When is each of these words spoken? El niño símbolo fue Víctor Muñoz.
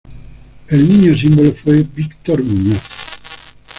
El 0.69 0.89
niño 0.89 1.13
símbolo 1.15 1.51
fue 1.53 1.83
Víctor 1.83 2.41
Muñoz. 2.41 2.81